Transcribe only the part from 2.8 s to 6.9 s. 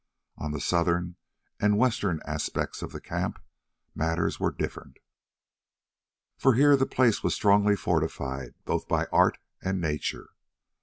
of the camp matters were different, for here the